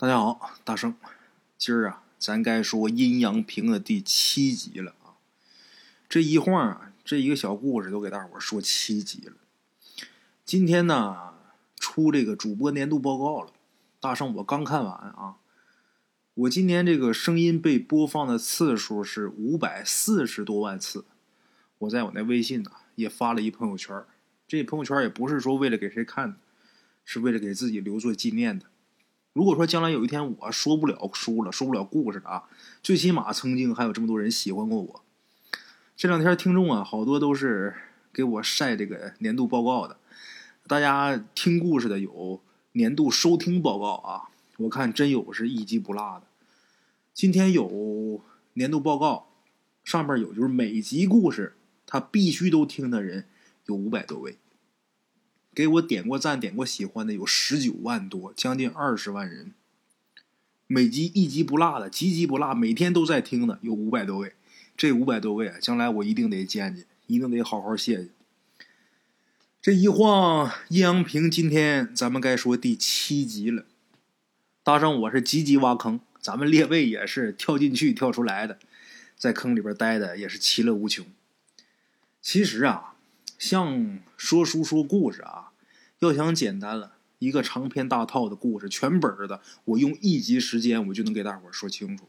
[0.00, 0.94] 大家好，大圣，
[1.58, 5.20] 今儿啊，咱该说阴阳平的第七集了啊。
[6.08, 9.34] 这一晃啊，这一个小故事都给大伙说七集了。
[10.46, 11.34] 今天呢，
[11.76, 13.52] 出这个主播年度报告了。
[14.00, 15.36] 大圣，我刚看完啊，
[16.32, 21.04] 我今年这个声音被播放的次数是五百四十多万次。
[21.76, 24.02] 我在我那微信呢也发了一朋友圈，
[24.48, 26.38] 这朋友圈也不是说为了给谁看的，
[27.04, 28.69] 是为了给自己留作纪念的。
[29.32, 32.44] 如果说将来有一天我说不了书了，说不了故事了啊，
[32.82, 35.04] 最起码曾经还有这么多人喜欢过我。
[35.96, 37.74] 这两天听众啊，好多都是
[38.12, 39.96] 给我晒这个年度报告的。
[40.66, 42.40] 大家听故事的有
[42.72, 46.26] 年度收听报告啊，我看真有是一集不落的。
[47.14, 48.22] 今天有
[48.54, 49.28] 年度报告，
[49.84, 53.26] 上面有就是每集故事他必须都听的人
[53.66, 54.38] 有五百多位。
[55.60, 59.52] 给我点过赞、点过喜欢的有十九万多，将近二十万人。
[60.66, 64.32] 每集一集不落的，集集不落，每天都在听的有五百多位。
[64.74, 68.08] 这五百多位啊，将来我一定得见见，一定得好好谢谢。
[69.60, 73.66] 这一晃阴阳平，今天咱们该说第七集了。
[74.62, 78.58] 大圣，我是集集挖坑，咱们列位也是跳进去跳出来的，
[79.14, 81.04] 在坑里边待的也是其乐无穷。
[82.22, 82.86] 其实啊。
[83.38, 85.49] 像说书说故事啊，
[86.00, 92.08] 要想简单了，一个长篇大套的故事，全本的，我用一集时间我就能给大伙说清楚。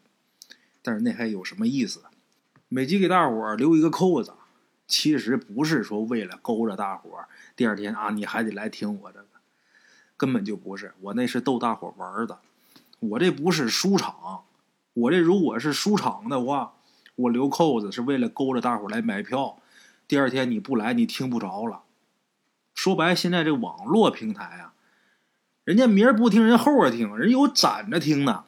[0.81, 2.01] 但是那还有什么意思？
[2.69, 4.31] 每集给大伙留一个扣子，
[4.87, 7.09] 其实不是说为了勾着大伙
[7.53, 9.27] 第二天啊你还得来听我这个，
[10.15, 10.93] 根本就不是。
[11.01, 12.39] 我那是逗大伙玩的，
[12.99, 14.43] 我这不是书场。
[14.93, 16.75] 我这如果是书场的话，
[17.15, 19.57] 我留扣子是为了勾着大伙来买票。
[20.07, 21.81] 第二天你不来，你听不着了。
[22.81, 24.73] 说白，现在这网络平台啊，
[25.63, 28.45] 人家明儿不听，人后儿听，人有攒着听呢。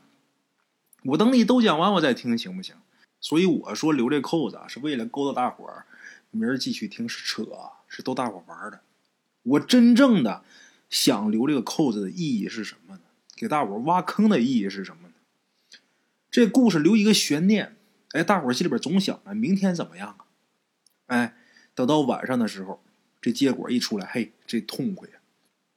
[1.04, 2.76] 我等你都讲完，我再听，行不行？
[3.22, 5.86] 所以我说留这扣子，是为了勾搭大伙儿，
[6.32, 7.46] 明儿继续听是扯，
[7.88, 8.82] 是逗大伙儿玩的。
[9.44, 10.44] 我真正的
[10.90, 13.02] 想留这个扣子的意义是什么呢？
[13.36, 15.14] 给大伙儿挖坑的意义是什么呢？
[16.32, 17.78] 这故事留一个悬念，
[18.14, 20.26] 哎，大伙儿心里边总想着，明天怎么样啊？
[21.06, 21.36] 哎。
[21.76, 22.84] 等到晚上的时候，
[23.24, 25.16] 这结果一出来，嘿，这痛快呀！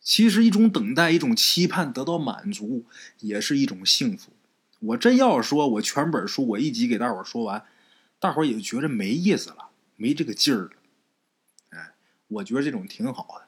[0.01, 2.85] 其实一种等待，一种期盼得到满足，
[3.21, 4.33] 也是一种幸福。
[4.81, 7.65] 我真要说我全本书我一集给大伙说完，
[8.19, 10.71] 大伙也就觉着没意思了，没这个劲儿了。
[11.71, 11.93] 哎，
[12.27, 13.47] 我觉得这种挺好的。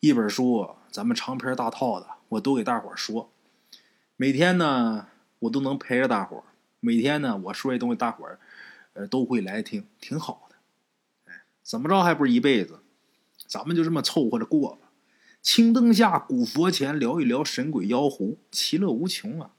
[0.00, 3.30] 一本书，咱们长篇大套的，我都给大伙说。
[4.16, 5.06] 每天呢，
[5.38, 6.42] 我都能陪着大伙
[6.80, 8.40] 每天呢，我说这东西，大伙儿
[8.94, 10.56] 呃都会来听，挺好的。
[11.32, 12.80] 哎怎么着还不是一辈子？
[13.50, 14.92] 咱们就这么凑合着过吧。
[15.42, 19.50] 青灯下，古佛前，聊一聊神鬼妖狐，其乐无穷啊！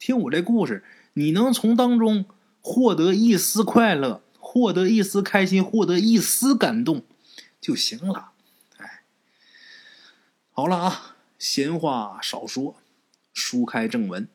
[0.00, 0.82] 听我这故事，
[1.12, 2.24] 你能从当中
[2.60, 7.04] 获得一丝快乐，获得一丝开心，获得一丝感动
[7.60, 8.32] 就行了。
[8.78, 9.04] 哎，
[10.50, 12.74] 好了啊，闲话少说，
[13.32, 14.28] 书开正文。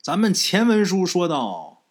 [0.00, 1.82] 咱们前文书说到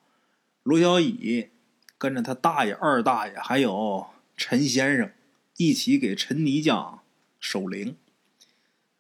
[0.64, 1.52] 罗小乙。
[2.00, 4.06] 跟着他大爷、二大爷还有
[4.38, 5.12] 陈先生
[5.58, 7.02] 一起给陈泥匠
[7.40, 7.98] 守灵。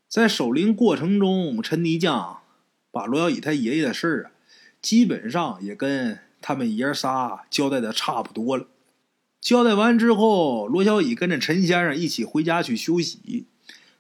[0.10, 2.42] 在守灵过程中，陈泥匠
[2.90, 4.32] 把罗小乙他爷爷的事儿啊，
[4.82, 8.68] 基本上也跟他们爷仨交代的差不多了。
[9.40, 13.46] 交代完之后，罗小乙跟着陈先生一起回家去休息，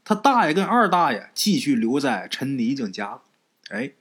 [0.03, 3.21] 他大爷跟二大爷继续留在陈泥匠家。
[3.69, 3.91] 哎，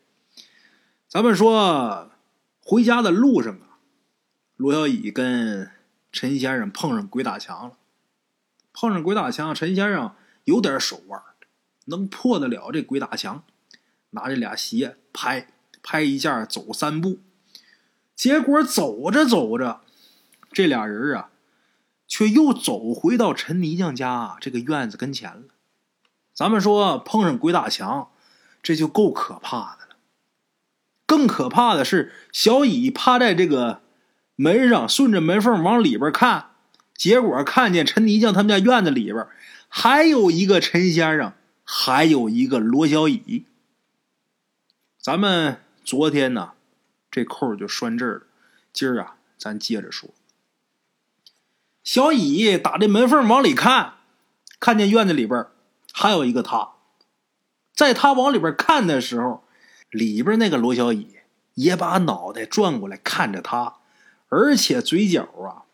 [1.07, 2.11] 咱们说
[2.61, 3.79] 回家的路上啊。
[4.57, 5.71] 罗小乙跟
[6.17, 7.77] 陈先生碰上鬼打墙了，
[8.73, 11.23] 碰上鬼打墙，陈先生有点手腕，
[11.85, 13.45] 能破得了这鬼打墙，
[14.13, 15.49] 拿这俩鞋拍
[15.83, 17.19] 拍一下，走三步，
[18.15, 19.83] 结果走着走着，
[20.51, 21.29] 这俩人啊，
[22.09, 25.43] 却又走回到陈泥匠家这个院子跟前了。
[26.33, 28.11] 咱们说碰上鬼打墙，
[28.63, 29.97] 这就够可怕的了，
[31.05, 33.83] 更可怕的是小乙趴在这个。
[34.37, 36.51] 门上顺着门缝往里边看，
[36.95, 39.27] 结果看见陈泥匠他们家院子里边
[39.69, 41.33] 还有一个陈先生，
[41.65, 43.47] 还有一个罗小乙。
[45.01, 46.53] 咱们昨天呢，
[47.11, 48.23] 这扣就拴这儿了。
[48.73, 50.11] 今儿啊，咱接着说。
[51.83, 53.95] 小乙打这门缝往里看，
[54.61, 55.47] 看见院子里边
[55.93, 56.73] 还有一个他。
[57.75, 59.45] 在他往里边看的时候，
[59.91, 61.17] 里边那个罗小乙
[61.55, 63.77] 也把脑袋转过来看着他。
[64.29, 65.65] 而且嘴角啊，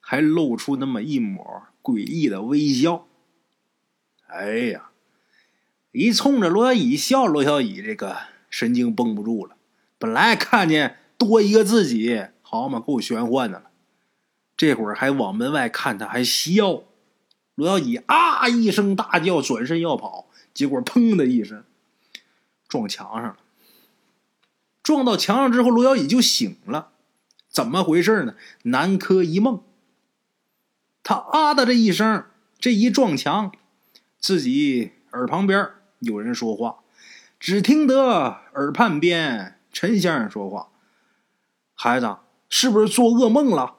[0.00, 3.06] 还露出那么一抹诡异的微笑。
[4.26, 4.90] 哎呀，
[5.92, 8.16] 一冲着罗小乙笑，罗小乙这个
[8.50, 9.56] 神经绷不住了。
[9.98, 13.70] 本来看见多一个自己，好嘛，够玄幻的了。
[14.56, 16.82] 这会儿还往门外看，他还笑。
[17.54, 21.64] 罗小乙啊一声大叫，转身要跑，结果砰的一声
[22.68, 23.36] 撞墙上了。
[24.82, 26.90] 撞到墙上之后，罗小乙就醒了。
[27.54, 28.34] 怎么回事呢？
[28.64, 29.62] 南柯一梦。
[31.04, 32.24] 他啊的这一声，
[32.58, 33.52] 这一撞墙，
[34.18, 35.68] 自己耳旁边
[36.00, 36.80] 有人说话，
[37.38, 40.70] 只听得耳畔边陈先生说话
[41.74, 42.16] ：“孩子，
[42.48, 43.76] 是不是做噩梦了？”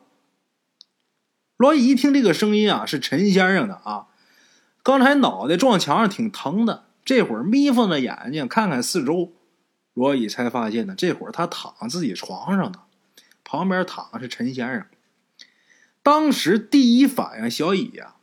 [1.58, 4.08] 罗姨一听这个声音啊，是陈先生的啊。
[4.84, 9.34] 刚才脑袋撞墙上挺疼的，这会儿眯缝着眼睛看看四周，
[9.94, 12.84] 罗姨才发现呢，这会儿他躺自己床上呢，
[13.46, 14.86] 旁边躺的是陈先生。
[16.04, 18.16] 当时第一反应，小乙呀，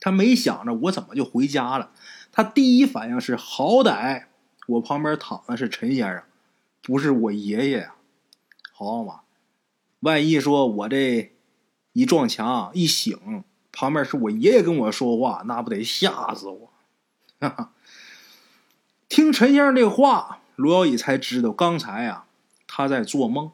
[0.00, 1.92] 他没想着我怎么就回家了。
[2.32, 4.24] 他第一反应是，好歹
[4.66, 6.22] 我旁边躺的是陈先生，
[6.80, 7.94] 不是我爷爷呀。
[8.72, 9.20] 好嘛，
[10.00, 11.32] 万一说我这
[11.92, 16.72] 一撞墙一醒，旁边是我爷爷跟我说话，那不得吓死我！
[19.08, 22.26] 听陈先生这话，罗小乙才知道刚才啊
[22.66, 23.52] 他在做梦。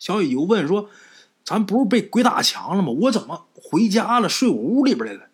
[0.00, 0.90] 小雨又问说。
[1.42, 2.90] 咱不是被鬼打墙了吗？
[2.90, 5.30] 我怎么回家了，睡我屋里边来了？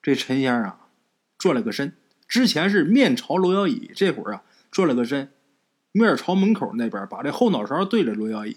[0.00, 0.88] 这陈先生啊，
[1.36, 1.94] 转了个身，
[2.26, 5.30] 之前是面朝罗小乙，这会儿啊转了个身，
[5.92, 8.56] 面朝门口那边，把这后脑勺对着罗小乙。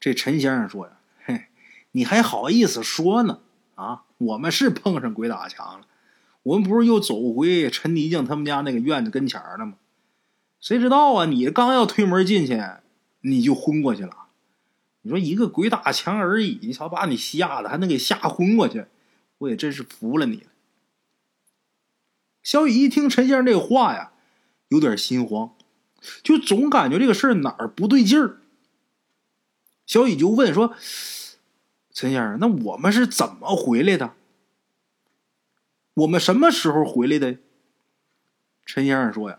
[0.00, 0.92] 这陈先生说呀
[1.24, 1.44] ：“嘿，
[1.92, 3.38] 你还好意思说呢？
[3.76, 5.86] 啊，我们是碰上鬼打墙了，
[6.42, 9.74] 我们不是又走回陈泥匠他们家那个院子跟前了吗？
[10.58, 12.60] 谁知道啊，你刚要推门进去，
[13.24, 14.28] 你就昏过去了。”
[15.02, 18.86] 你说一个鬼打墙而已，你瞧把你吓的，还能给吓昏过去，
[19.36, 20.50] 我也真是服了你了。
[22.42, 24.12] 小雨一听陈先生这话呀，
[24.68, 25.54] 有点心慌，
[26.22, 28.40] 就总感觉这个事儿哪儿不对劲儿。
[29.86, 30.74] 小雨就问说
[31.92, 34.14] ：“陈先生，那我们是怎么回来的？
[35.92, 37.38] 我们什么时候回来的？”
[38.64, 39.38] 陈先生说：“呀，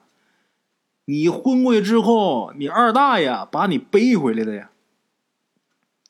[1.05, 4.71] 你昏过去之后，你二大爷把你背回来的呀。”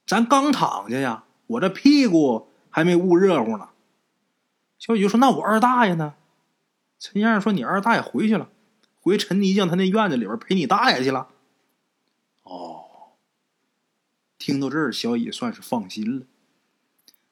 [0.07, 3.69] 咱刚躺下呀，我这屁股还没捂热乎呢。
[4.77, 6.15] 小雨就说：“那我二大爷呢？”
[6.99, 8.49] 陈先生说：“你二大爷回去了，
[8.99, 11.29] 回陈泥匠他那院子里边陪你大爷去了。”
[12.43, 12.85] 哦，
[14.37, 16.25] 听到这儿，小雨算是放心了。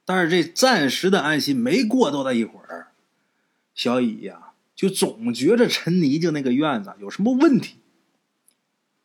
[0.03, 2.91] 但是这暂时的安心没过多大一会儿，
[3.75, 7.77] 小雨呀就总觉着陈泥匠那个院子有什么问题。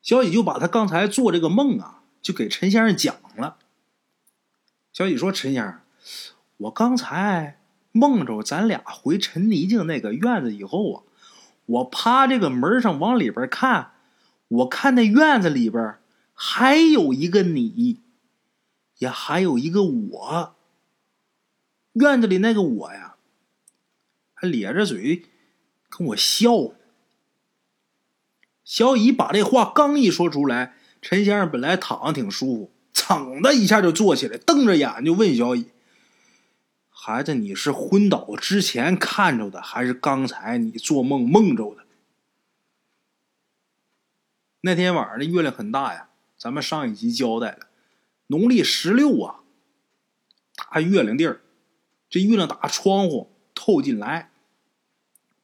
[0.03, 1.97] 小雨就把他刚才做这个梦啊。
[2.21, 3.59] 就给陈先生讲了。
[4.93, 5.81] 小雨说：“陈先生，
[6.57, 7.61] 我刚才
[7.93, 11.03] 梦着咱俩回陈泥匠那个院子以后啊，
[11.65, 13.93] 我趴这个门上往里边看，
[14.49, 15.95] 我看那院子里边
[16.35, 18.01] 还有一个你，
[18.99, 20.57] 也还有一个我。
[21.93, 23.15] 院子里那个我呀，
[24.35, 25.25] 还咧着嘴
[25.89, 26.73] 跟我笑。”
[28.65, 30.75] 小乙把这话刚一说出来。
[31.01, 35.69] 陈先生本来躺着挺舒服，噌的一下就坐起来，瞪着眼就问小乙
[36.91, 41.85] ：“孩子，你是昏倒之前看着的，还是刚才你做梦梦着的？”
[44.63, 47.69] 那天晚上的月亮很大呀，咱们上一集交代了，
[48.27, 49.37] 农历十六啊，
[50.57, 51.43] 大月亮地儿，
[52.11, 54.33] 这月亮打窗户透进来，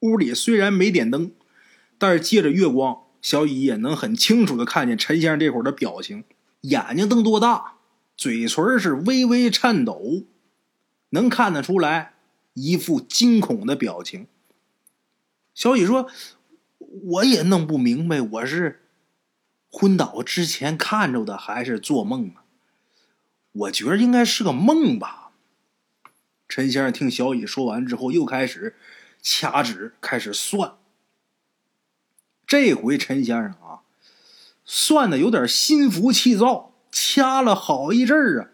[0.05, 1.33] 屋里虽然没点灯，
[1.97, 2.99] 但是借着月光。
[3.23, 6.25] 小乙也能很清楚的看见陈先生这会儿的表情，
[6.61, 7.77] 眼睛瞪多大，
[8.19, 10.25] 嘴唇是微微颤抖，
[11.09, 12.17] 能看得出来
[12.53, 14.27] 一副惊恐的表情。
[15.55, 16.11] 小乙说
[16.77, 18.83] ：“我也弄不明白，我是
[19.71, 22.45] 昏倒之前看着的，还是做梦啊？
[23.53, 25.31] 我觉得应该是个梦吧。”
[26.47, 28.77] 陈先生听小乙说完之后，又开始
[29.25, 30.75] 掐指，开始算。
[32.47, 33.81] 这回陈先生啊，
[34.67, 38.49] 算的有点心浮气躁，掐了好一阵儿啊，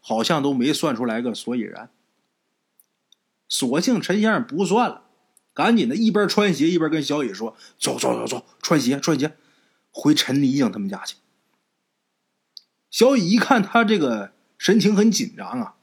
[0.00, 1.88] 好像都没算出来个所以然。
[3.48, 5.04] 索性陈先生不算了，
[5.54, 9.36] 赶紧的一边穿鞋一边跟小雨说：“走走走走，穿鞋穿鞋，
[9.92, 11.14] 回陈泥匠他们家去。”
[12.90, 15.76] 小雨一看他这个神情很紧张啊，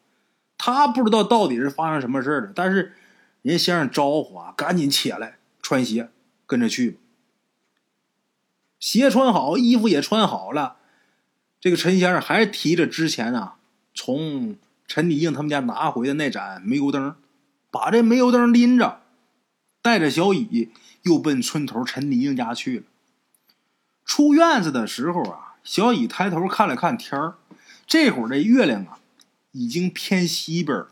[0.57, 2.93] 他不知道到底是发生什么事了，但是
[3.43, 6.09] 人先生招呼啊，赶紧起来穿鞋，
[6.47, 6.97] 跟着去。
[8.79, 10.77] 鞋穿好，衣服也穿好了，
[11.61, 13.57] 这个陈先生还提着之前啊
[13.93, 14.57] 从
[14.87, 17.15] 陈迪应他们家拿回的那盏煤油灯，
[17.69, 19.01] 把这煤油灯拎着，
[19.81, 20.69] 带着小乙
[21.03, 22.83] 又奔村头陈泥匠家去了。
[24.05, 27.35] 出院子的时候啊，小乙抬头看了看天儿，
[27.87, 28.99] 这会儿的月亮啊，
[29.51, 30.89] 已经偏西边了，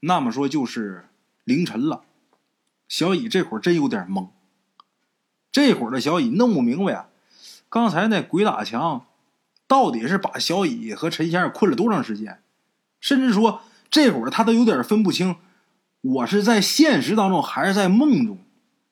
[0.00, 1.07] 那么说就是
[1.48, 2.02] 凌晨了。
[2.88, 4.28] 小乙这会儿真有点懵，
[5.50, 7.08] 这会儿的小乙弄不明白啊，
[7.70, 9.06] 刚才那鬼打墙
[9.66, 12.42] 到底是把小乙和陈先生困了多长时间，
[13.00, 15.36] 甚至说这会儿他都有点分不清，
[16.02, 18.38] 我是在现实当中还是在梦中，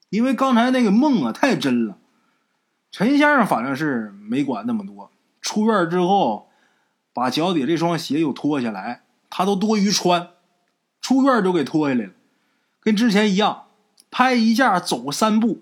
[0.08, 1.98] 因为刚才那个梦啊太真了。
[2.90, 5.10] 陈先生反正是没管那么多，
[5.42, 6.48] 出院之后
[7.12, 10.30] 把脚底这双鞋又脱下来，他都多余穿，
[11.02, 12.12] 出院就给脱下来了，
[12.86, 13.64] 跟之前一样。
[14.12, 15.60] 拍一下，走三步。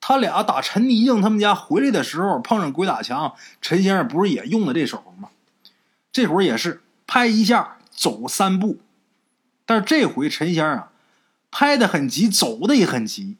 [0.00, 3.36] 他俩打陈泥匠他们家回来的时候，碰上鬼打墙。
[3.62, 5.30] 陈先生不是也用的这手吗？
[6.10, 8.80] 这会儿也是拍一下，走三步。
[9.64, 10.92] 但是这回陈先生啊，
[11.52, 13.36] 拍的很急，走的也很急。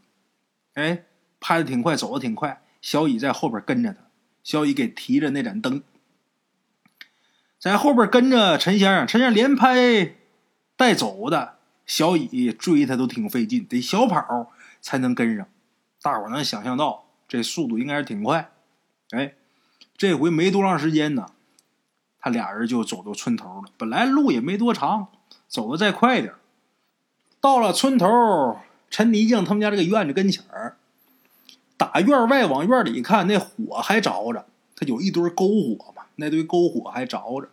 [0.75, 1.03] 哎，
[1.41, 2.63] 拍的挺快，走的挺快。
[2.81, 3.99] 小乙在后边跟着他，
[4.45, 5.83] 小乙给提着那盏灯，
[7.59, 9.07] 在后边跟着陈先生。
[9.07, 10.15] 陈先生连拍
[10.77, 11.57] 带走的。
[11.91, 15.49] 小乙追他都挺费劲，得小跑才能跟上。
[16.01, 18.53] 大伙能想象到这速度应该是挺快。
[19.11, 19.35] 哎，
[19.97, 21.33] 这回没多长时间呢，
[22.21, 23.73] 他俩人就走到村头了。
[23.77, 25.09] 本来路也没多长，
[25.49, 26.33] 走的再快点
[27.41, 30.77] 到了村头，陈泥匠他们家这个院子跟前儿，
[31.77, 37.49] 打院外往院里一看，那火还着着，他有一堆篝火嘛，那堆篝火还着着。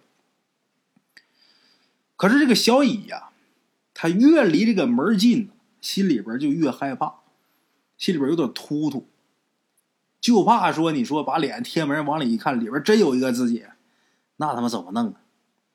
[2.15, 3.26] 可是这个小乙呀。
[4.00, 5.50] 他越离这个门近，
[5.82, 7.16] 心里边就越害怕，
[7.98, 9.08] 心里边有点突突，
[10.22, 13.66] 就怕说你说把脸贴门往里一看，里边真有一个自己，
[14.36, 15.22] 那他妈怎么弄啊？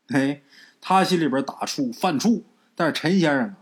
[0.06, 0.44] 嘿，
[0.80, 2.44] 他心里边打怵犯怵，
[2.76, 3.56] 但是陈先生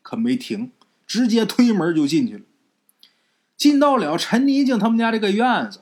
[0.00, 0.70] 可没停，
[1.08, 2.44] 直接推门就进去了。
[3.56, 5.80] 进到了陈泥匠他们家这个院子，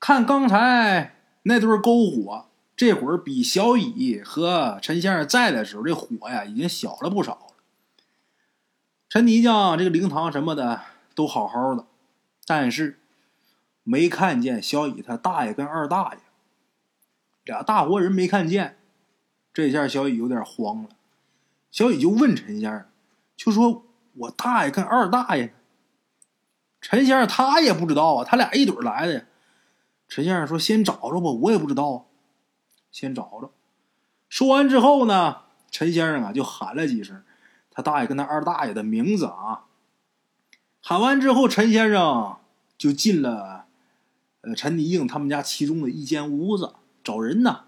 [0.00, 2.46] 看刚才那堆篝火。
[2.76, 7.40] 这会儿比小乙和陈先生在的时候，这火呀已经小了不少了。
[9.08, 10.82] 陈泥匠这个灵堂什么的
[11.14, 11.86] 都好好的，
[12.44, 13.00] 但是
[13.82, 16.20] 没看见小乙他大爷跟二大爷
[17.44, 18.78] 俩大活人没看见。
[19.54, 20.90] 这下小乙有点慌了，
[21.70, 22.84] 小乙就问陈先生，
[23.38, 25.54] 就说：“我大爷跟二大爷？”
[26.82, 29.26] 陈先生他也不知道啊，他俩一堆来的。
[30.08, 32.06] 陈先生说：“先找着吧，我也不知道。”
[32.96, 33.52] 先找着。
[34.30, 37.22] 说完之后呢，陈先生啊就喊了几声
[37.70, 39.66] 他大爷跟他二大爷的名字啊。
[40.80, 42.38] 喊完之后，陈先生
[42.78, 43.66] 就进了
[44.40, 46.74] 呃陈泥应他们家其中的一间屋子
[47.04, 47.64] 找人呢。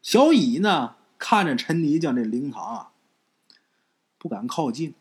[0.00, 2.92] 小乙呢看着陈泥匠这灵堂啊，
[4.16, 4.94] 不敢靠近，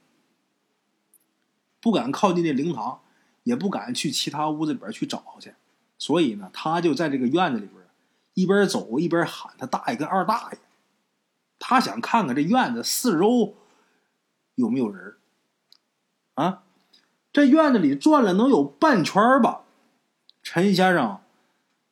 [1.79, 2.99] 不敢靠近这灵堂，
[3.43, 5.53] 也不敢去其他屋子里边去找去，
[5.97, 7.84] 所以呢，他就在这个院子里边。
[8.35, 10.59] 一边走一边喊他大爷跟二大爷，
[11.57, 13.55] 他想看看这院子四周
[14.53, 15.15] 有没有人
[16.35, 16.63] 啊？
[17.33, 19.63] 这院子里转了能有半圈吧。
[20.43, 21.21] 陈先生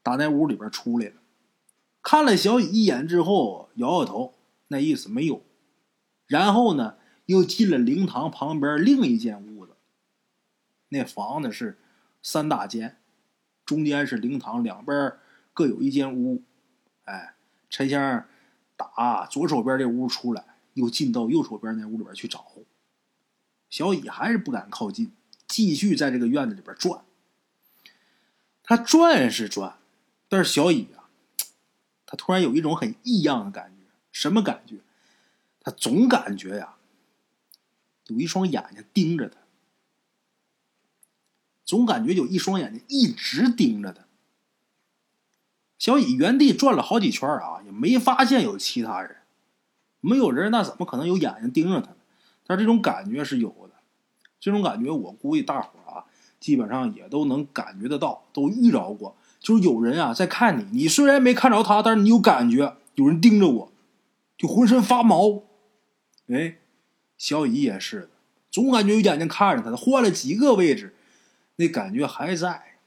[0.03, 1.15] 打那屋里边出来了，
[2.01, 4.35] 看了小雨一眼之后，摇摇头，
[4.67, 5.43] 那意思没有。
[6.27, 9.75] 然后呢，又进了灵堂旁边另一间屋子。
[10.89, 11.79] 那房子是
[12.21, 13.01] 三大间，
[13.65, 15.13] 中间是灵堂，两边。
[15.53, 16.43] 各有一间屋，
[17.05, 17.35] 哎，
[17.69, 18.25] 陈先生
[18.75, 22.45] 打左手边这屋出来，又进到右手边那屋里边去找。
[23.69, 25.11] 小乙还是不敢靠近，
[25.47, 27.03] 继续在这个院子里边转。
[28.63, 29.77] 他转是转，
[30.29, 31.09] 但是小乙啊，
[32.05, 33.83] 他突然有一种很异样的感觉。
[34.11, 34.77] 什么感觉？
[35.59, 36.75] 他总感觉呀，
[38.07, 39.37] 有一双眼睛盯着他，
[41.65, 44.05] 总感觉有一双眼睛一直盯着他。
[45.83, 49.17] 小乙原地转了好几圈啊，也没发现有其他人。
[49.99, 51.97] 没有人，那怎么可能有眼睛盯着他呢？
[52.47, 53.71] 但是这种感觉是有的。
[54.39, 56.05] 这种感觉，我估计大伙啊，
[56.39, 59.17] 基本上也都能感觉得到，都遇着过。
[59.41, 63.71] 就是有人啊在看你，你虽然没看着他，但是你有感觉有人盯着我，
[64.37, 65.43] 就浑身发毛。
[66.29, 66.59] 哎，
[67.17, 68.09] 小乙也是的，
[68.49, 69.75] 总感觉有眼睛看着他。
[69.75, 70.95] 换了几个位置，
[71.57, 72.77] 那感觉还在，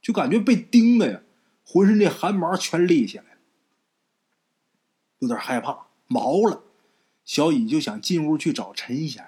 [0.00, 1.20] 就感觉被盯的呀。
[1.68, 3.30] 浑身这汗毛全立起来了，
[5.18, 6.62] 有点害怕，毛了。
[7.24, 9.26] 小乙就想进屋去找陈先生。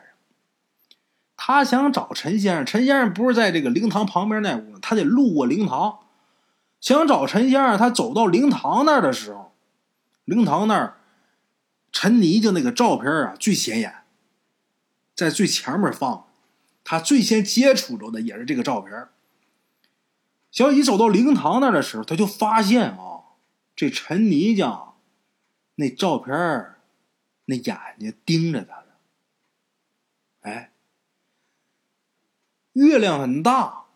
[1.37, 5.99] 他想找陈先生，陈先生不是在这个灵堂旁边那屋，他得路过灵堂。
[6.80, 9.52] 想找陈先生，他走到灵堂那儿的时候，
[10.25, 10.99] 灵堂那儿
[11.90, 14.04] 陈泥就那个照片啊最显眼，
[15.16, 16.26] 在最前面放。
[16.85, 19.09] 他最先接触着的也是这个照片。
[20.50, 23.23] 小乙走到灵堂那的时候，他就发现啊，
[23.76, 24.97] 这陈泥匠
[25.76, 26.35] 那照片
[27.45, 28.85] 那眼睛盯着他呢。
[30.40, 30.73] 哎，
[32.73, 33.87] 月亮很大，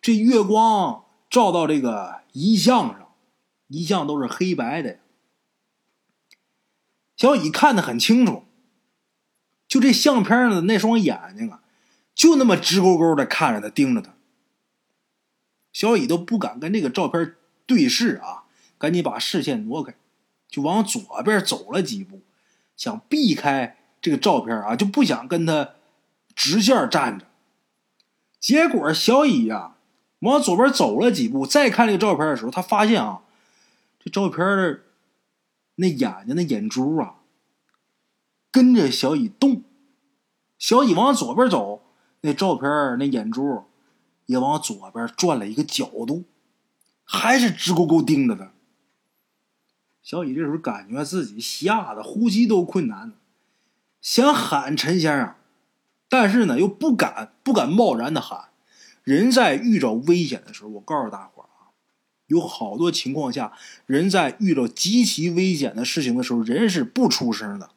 [0.00, 3.14] 这月光照到这个遗像上，
[3.68, 4.98] 遗像都是黑白的。
[7.16, 8.44] 小乙看得很清楚，
[9.68, 11.62] 就这相片上的那双眼睛啊，
[12.14, 14.13] 就那么直勾勾的看着他，盯着他。
[15.74, 17.34] 小乙都不敢跟这个照片
[17.66, 18.44] 对视啊，
[18.78, 19.94] 赶紧把视线挪开，
[20.48, 22.22] 就往左边走了几步，
[22.74, 25.74] 想避开这个照片啊，就不想跟他
[26.34, 27.26] 直线站着。
[28.40, 29.76] 结果小乙呀，
[30.20, 33.20] 往左边走了几步，再看这个照片的时候，他发现啊，
[34.02, 34.80] 这照片的。
[35.76, 37.16] 那眼睛、那眼珠啊，
[38.52, 39.64] 跟着小乙动。
[40.56, 41.82] 小乙往左边走，
[42.20, 43.64] 那照片那眼珠
[44.26, 46.24] 也往左边转了一个角度，
[47.04, 48.52] 还是直勾勾盯着他。
[50.02, 53.14] 小乙这时候感觉自己吓得呼吸都困难，
[54.02, 55.34] 想喊陈先生，
[56.08, 58.50] 但是呢又不敢，不敢贸然的喊。
[59.02, 61.72] 人在遇着危险的时候，我告诉大伙啊
[62.26, 63.52] 有好多情况下，
[63.86, 67.70] 人在遇到极其危险的事情的时候，人是不出声的。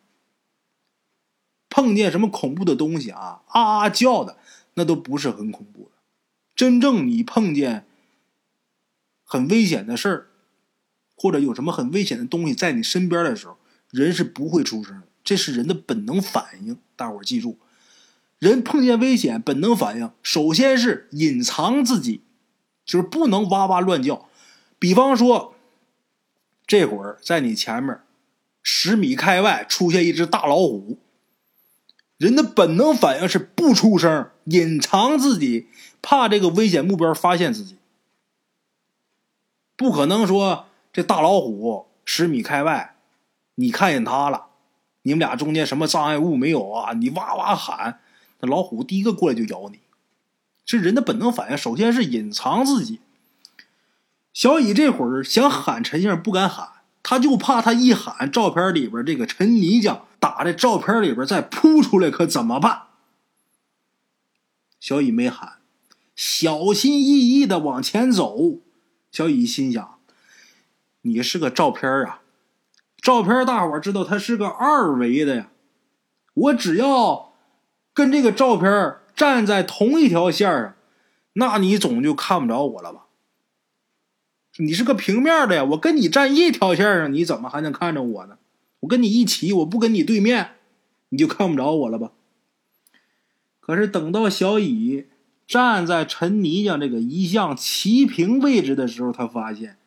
[1.69, 4.37] 碰见什么恐怖的东西啊，啊啊叫的，
[4.73, 5.96] 那都不是很恐怖的。
[6.57, 7.85] 真正你碰见
[9.23, 10.27] 很危险的事儿，
[11.15, 13.57] 或者有什么很危险的东西在你身边的时候，
[13.91, 16.79] 人是不会出声的，这是人的本能反应。
[16.95, 17.59] 大伙儿记住，
[18.39, 22.21] 人碰见危险，本能反应首先是隐藏自己，
[22.83, 24.27] 就是不能哇哇乱叫。
[24.79, 25.53] 比方说，
[26.65, 28.01] 这会儿在你前面
[28.63, 30.97] 十米开外出现一只大老虎，
[32.17, 35.67] 人的本能反应是不出声，隐藏自己，
[36.01, 37.77] 怕这个危险目标发现自己。
[39.75, 42.95] 不可能说这大老虎十米开外，
[43.55, 44.47] 你看见它了，
[45.03, 46.93] 你们俩中间什么障碍物没有啊？
[46.93, 47.99] 你哇哇喊，
[48.39, 49.79] 那老虎第一个过来就咬你。
[50.65, 52.99] 这人的本能反应，首先是隐藏自己。
[54.33, 56.67] 小乙这会儿想喊陈先生，不敢喊，
[57.09, 62.81] 他就怕他一喊，照片里边这个陈泥匠打在照片里边再扑出来，可怎么办？
[64.81, 65.59] 小乙没喊，
[66.17, 68.59] 小心翼翼的往前走。
[69.09, 69.99] 小乙心想
[71.03, 72.19] ：“你是个照片啊，
[73.01, 75.47] 照片大伙知道它是个二维的呀，
[76.33, 77.31] 我只要
[77.93, 80.73] 跟这个照片站在同一条线上，
[81.33, 83.05] 那你总就看不着我了吧？”
[84.57, 88.37] 你是个平面的呀，我跟你站一条线上，你怎么还能看着我呢？
[88.81, 90.51] 我跟你一起，我不跟你对面，
[91.09, 92.11] 你就看不着我了吧？
[93.59, 95.07] 可是等到小乙
[95.45, 99.77] 站在陈泥匠这个遗像齐平位置的时候，他发现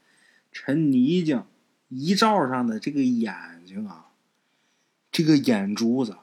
[0.52, 1.46] 陈泥匠
[1.88, 3.34] 遗照上的这个眼
[3.66, 4.06] 睛啊，
[5.10, 6.16] 这个眼珠子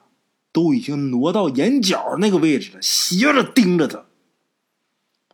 [0.52, 4.06] 都已经挪到眼角那个位置了，斜着盯着他。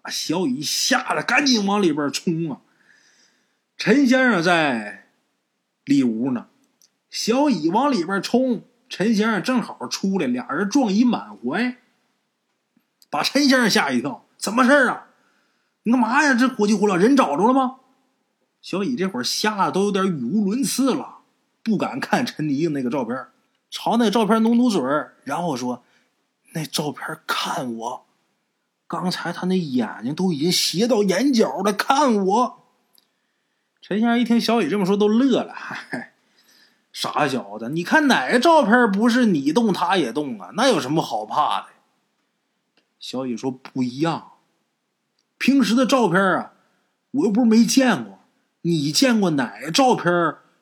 [0.03, 2.61] 把小乙吓得赶紧往里边冲啊！
[3.77, 5.09] 陈先生在
[5.85, 6.47] 里屋呢，
[7.11, 11.77] 小乙往里边冲，陈先生正好出来，俩人撞一满怀，
[13.11, 14.25] 把陈先生吓一跳。
[14.39, 15.09] 怎么事啊？
[15.83, 16.35] 你干嘛呀？
[16.35, 17.81] 这火急火燎，人找着了吗？
[18.63, 21.19] 小乙这会儿吓得都有点语无伦次了，
[21.63, 23.27] 不敢看陈迪那个照片，
[23.71, 24.81] 朝那照片努努嘴
[25.25, 25.83] 然后说
[26.55, 28.07] ：“那照片看我，
[28.87, 32.61] 刚才他那眼睛都已经斜到眼角了，看我。”
[33.87, 35.55] 陈先生一听小雨这么说，都乐了。
[36.91, 40.53] 傻小子，你看哪个照片不是你动他也动啊？
[40.57, 41.67] 那有什么好怕的？
[42.99, 44.39] 小雨说：“不一样，
[45.37, 46.55] 平时的照片啊，
[47.11, 48.21] 我又不是没见过。
[48.63, 50.11] 你见过哪个照片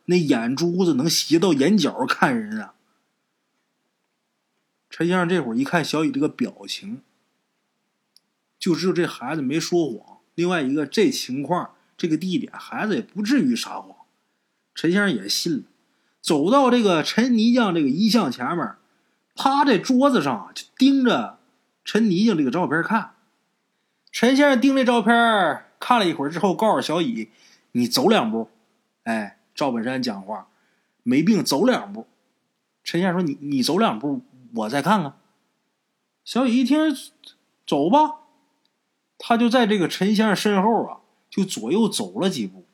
[0.06, 2.74] 那眼珠子能斜到眼角看人啊？”
[4.90, 7.02] 陈先生这会儿一看小雨这个表情，
[8.58, 10.18] 就知道这孩子没说谎。
[10.34, 11.76] 另外一个，这情况。
[11.96, 13.96] 这个地点，孩子也不至于撒谎，
[14.74, 15.62] 陈先生也信了。
[16.20, 18.74] 走到这个陈泥匠这个遗像前面，
[19.34, 21.38] 趴在桌子上就盯着
[21.84, 23.14] 陈泥匠这个照片看。
[24.10, 27.30] 陈先生盯这照片看了一会儿之后，告诉小乙
[27.72, 28.50] ：“你走两步。”
[29.04, 30.48] 哎，赵本山讲话，
[31.02, 32.06] 没病走两步。
[32.84, 34.22] 陈先生说：“你你走两步，
[34.54, 35.14] 我再看看。”
[36.24, 36.78] 小乙一听，
[37.66, 38.18] 走吧。
[39.18, 41.01] 他就在这个陈先生身后啊。
[41.32, 42.66] 就左右走了几步，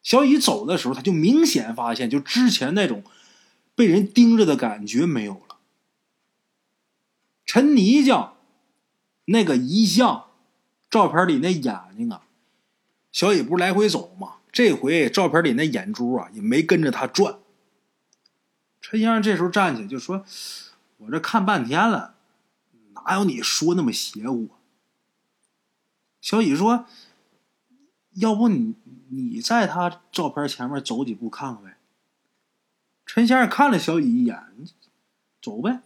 [0.00, 3.02] 小乙走的时候，他就明显发现，就之前那种
[3.74, 5.56] 被人盯着的感觉没有了。
[7.44, 8.36] 陈泥匠
[9.24, 10.26] 那个遗像
[10.88, 12.22] 照片里那眼睛啊，
[13.10, 14.36] 小乙不是来回走吗？
[14.52, 17.40] 这回照片里那眼珠啊也没跟着他转。
[18.80, 20.24] 陈先生这时候站起来就说
[20.98, 22.14] ：“我这看半天了，
[22.94, 24.50] 哪有你说那么邪乎？”
[26.22, 26.86] 小乙说
[28.14, 28.74] ：“要不你
[29.08, 31.76] 你在他照片前面走几步看看呗。”
[33.06, 34.38] 陈先生看了小乙一眼，
[35.42, 35.80] 走呗。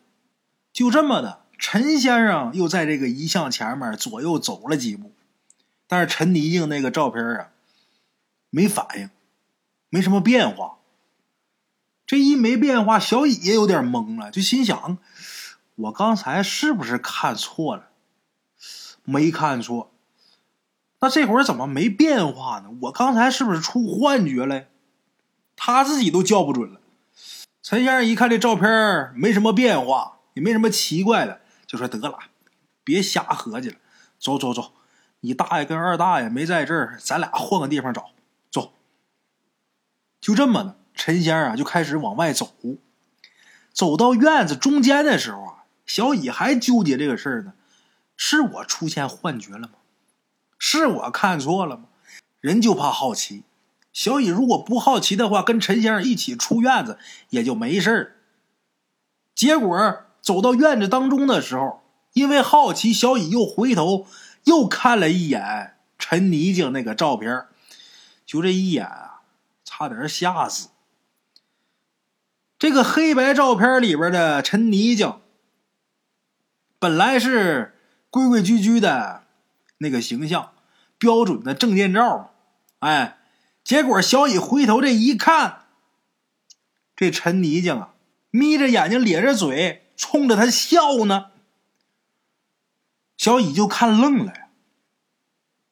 [0.73, 5.13] 就这么的，陈先生又在这个遗像前面左右走了几步，
[5.87, 7.51] 但是陈泥静那个照片啊，
[8.51, 9.09] 没反应，
[9.89, 10.79] 没什么变化。
[12.07, 14.99] 这一没变化，小乙也有点懵了，就心想：
[15.77, 17.89] 我刚才是不是看错了？
[19.05, 19.94] 没看错，
[21.05, 22.71] 那这会儿怎么没变化呢？
[22.81, 24.65] 我刚才是不是出幻觉了？
[25.55, 26.81] 他自己都叫不准了。
[27.63, 30.13] 陈先生一看这照片没什么变化。
[30.33, 32.19] 也没什么奇怪的，就说得了，
[32.83, 33.77] 别瞎合计了，
[34.19, 34.73] 走走走，
[35.21, 38.11] 你大爷跟二大爷没在这儿，咱俩换个地方找，
[38.51, 38.73] 走。
[40.21, 42.53] 就这么的，陈先生啊就开始往外走，
[43.73, 47.53] 走到院子中间的时候啊，小乙还纠结这个事儿呢，
[48.17, 49.75] 是我出现幻觉了吗？
[50.67, 51.85] 是我看错了吗？
[52.41, 53.43] 人就怕好奇，
[53.93, 56.99] 小乙如果不好奇的话，跟陈先生一起出院子
[57.29, 58.17] 也就没事儿。
[59.35, 60.01] 结果。
[60.25, 61.83] 走到院子当中的时候，
[62.15, 64.07] 因为好奇，小乙又回头
[64.45, 67.45] 又看了一眼陈泥静那个照片
[68.25, 69.21] 就这一眼啊，
[69.67, 70.71] 差点吓死。
[72.59, 75.21] 这个黑白照片里边的陈泥静，
[76.79, 77.75] 本来是
[78.09, 79.25] 规规矩矩的
[79.77, 80.54] 那个形象，
[81.05, 82.33] 标准的证件照，
[82.79, 83.19] 哎，
[83.63, 85.67] 结果小乙回头这一看，
[86.97, 87.95] 这陈泥匠啊，
[88.31, 89.83] 眯着眼睛，咧着嘴。
[89.97, 91.27] 冲着他笑呢，
[93.17, 94.49] 小乙就看愣了呀。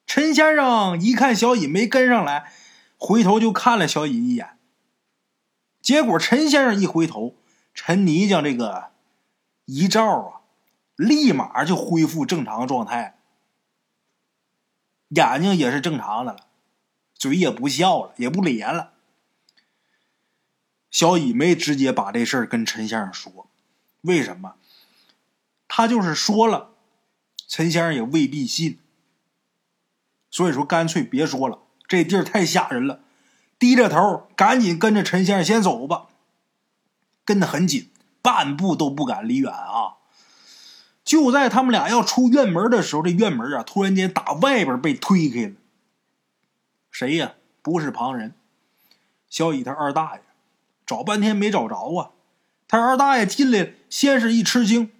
[0.07, 2.53] 陈先生一看小乙没跟上来，
[2.97, 4.59] 回头就看了小乙一眼。
[5.81, 7.35] 结果陈先生一回头，
[7.75, 8.90] 陈泥匠这个
[9.64, 10.40] 遗照啊，
[10.95, 13.18] 立马就恢复正常状态，
[15.14, 16.46] 眼睛也是正常的了，
[17.14, 18.92] 嘴也不笑了，也不咧了。
[20.90, 23.48] 小乙没直接把这事儿跟陈先生说。
[24.03, 24.55] 为什么？
[25.68, 26.70] 他就是说了，
[27.46, 28.79] 陈先生也未必信。
[30.31, 33.01] 所以说，干脆别说了，这地儿太吓人了。
[33.59, 36.09] 低着头，赶紧跟着陈先生先走吧，
[37.25, 39.98] 跟得很紧，半步都不敢离远啊。
[41.12, 45.53] 就在他们俩要出院门的时候，这院门啊，突然间打外边被推开了。
[46.90, 47.35] 谁呀？
[47.61, 48.33] 不是旁人，
[49.29, 50.22] 小乙他二大爷，
[50.87, 52.12] 找半天没找着啊。
[52.66, 54.90] 他二大爷进来，先是一吃惊，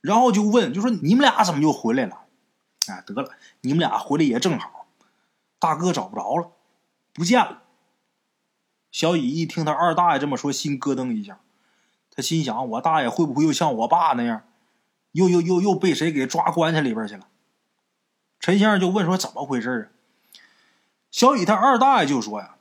[0.00, 2.20] 然后就问，就说：“你们俩怎么就回来了？”
[2.86, 3.28] 哎，得了，
[3.62, 4.86] 你们俩回来也正好。
[5.58, 6.52] 大哥找不着了，
[7.12, 7.64] 不见了。
[8.92, 11.40] 小乙一听他二大爷这么说，心咯噔一下。
[12.12, 14.44] 他心想：我大爷会不会又像我爸那样，
[15.16, 17.26] 又又又又被谁给抓棺材里边去了？
[18.38, 19.84] 陈先生就问说：“怎么回事啊？”
[21.10, 22.56] 小乙他二大爷就说：“呀，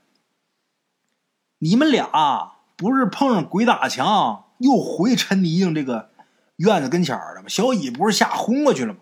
[1.59, 6.11] 你们俩不是碰上鬼打墙？”又回陈泥静这个
[6.55, 7.49] 院子跟前了吗？
[7.49, 8.99] 小乙不是吓昏过去了吗？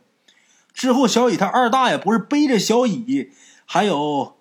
[0.73, 3.31] 之后，小乙他二大爷不是背着小乙，
[3.67, 4.35] 还有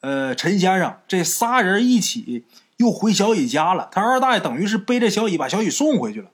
[0.00, 2.44] 呃陈先生这仨人一起
[2.76, 3.88] 又回小乙家了。
[3.90, 6.30] 他二大爷等于是背着小乙把小乙送回去了。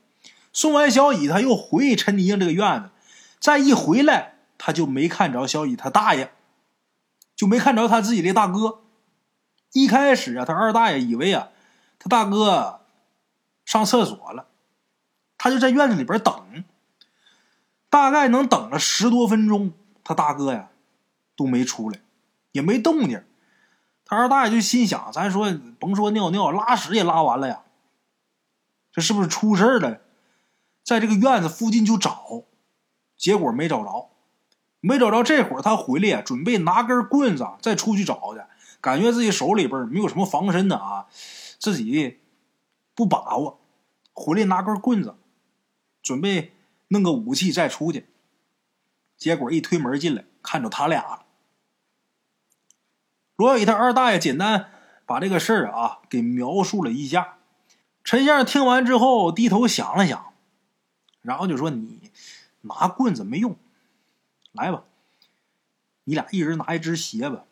[0.55, 2.90] 送完小乙，他又回陈泥静这个院子，
[3.38, 6.33] 再一回来，他就没看着小乙他大爷，
[7.37, 8.81] 就没看着他自己的大哥。
[9.73, 11.51] 一开始啊，他二大爷以为啊，
[11.99, 12.81] 他大哥。
[13.67, 14.47] 上厕所了，
[15.38, 16.64] 他就在院子里边等，
[17.88, 19.73] 大概能等了十多分钟，
[20.05, 20.69] 他大哥呀
[21.35, 22.01] 都没出来，
[22.53, 23.25] 也没动静。
[24.05, 27.62] 他二大爷就心想：咱说甭说尿尿，拉屎也拉完了呀，
[28.93, 29.99] 这是不是出事了？
[30.85, 32.44] 在这个院子附近就找，
[33.16, 34.11] 结果没找着，
[34.81, 35.25] 没找着。
[35.25, 38.40] 这会儿他回来呀，准备拿根棍子再出去找去，
[38.81, 41.07] 感觉自己手里边没有什么防身的啊，
[41.59, 42.20] 自己。
[42.97, 43.59] 不把握，
[44.12, 45.16] 回来拿根棍子，
[46.01, 46.53] 准备
[46.87, 48.07] 弄个武器再出去。
[49.16, 51.25] 结果一推门进来，看着他俩了。
[53.35, 54.70] 罗宇他二大爷简单
[55.05, 57.38] 把这个事儿啊给描述了一下。
[58.05, 60.34] 陈先生听完之后低头想了想，
[61.25, 62.13] 然后就说：“你
[62.61, 63.57] 拿棍子没用，
[64.53, 64.85] 来吧，
[66.05, 67.45] 你俩一人拿一只鞋吧。”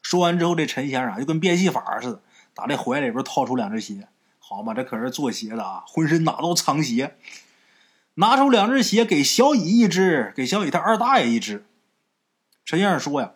[0.00, 2.22] 说完之后，这陈先生就跟变戏法似的，
[2.54, 4.06] 打这怀里边掏出两只鞋。
[4.38, 7.16] 好嘛，这可是做鞋的啊，浑身哪都藏鞋。
[8.14, 11.66] 拿出两只鞋，给小乙一只，给小乙他二大爷一只。
[12.64, 13.32] 陈先生说呀：“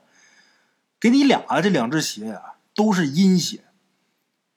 [1.01, 3.65] 给你俩这两只鞋呀，都是阴鞋。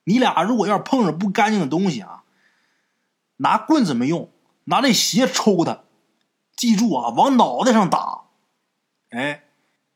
[0.04, 2.24] 你俩如果要是碰上不干净的东西啊，
[3.36, 4.31] 拿棍子没用，
[4.64, 5.84] 拿这鞋抽他。
[6.54, 8.24] 记住啊，往脑袋上打。”
[9.10, 9.44] 哎，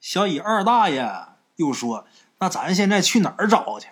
[0.01, 1.09] 小乙二大爷
[1.57, 2.07] 又说
[2.39, 3.89] ：“那咱现在去哪儿找去？”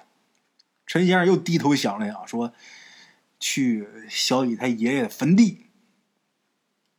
[0.87, 2.53] 陈先生又低头想了想，说
[3.41, 5.67] ：“去小乙他爷爷的坟地。”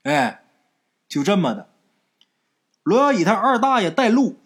[0.03, 0.45] 哎，
[1.07, 1.69] 就这么的。
[2.83, 4.39] 罗小乙他二大爷带路，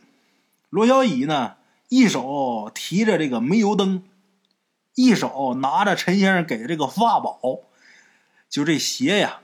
[0.69, 1.57] 罗小乙呢，
[1.89, 4.03] 一手提着这个煤油灯，
[4.95, 7.39] 一手拿着陈先生给的这个法宝，
[8.49, 9.41] 就这鞋呀。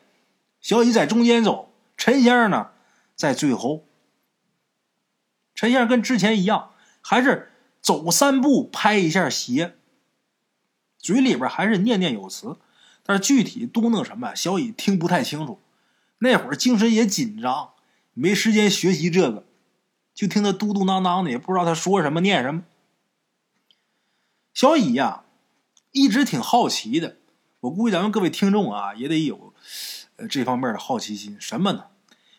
[0.59, 2.71] 小乙在中间走，陈先生呢
[3.15, 3.85] 在最后。
[5.53, 9.75] 陈先生跟之前一样，还是走三步拍一下鞋，
[10.97, 12.57] 嘴里边还是念念有词，
[13.03, 15.61] 但是具体嘟囔什么，小乙听不太清楚。
[16.17, 17.73] 那会儿精神也紧张，
[18.13, 19.45] 没时间学习这个，
[20.13, 22.63] 就听他嘟嘟囔囔的，也不知道他说什么念什么。
[24.53, 25.25] 小乙呀，
[25.91, 27.17] 一直挺好奇的。
[27.65, 29.53] 我估计咱们各位听众啊，也得有
[30.17, 31.35] 呃这方面的好奇心。
[31.39, 31.85] 什么呢？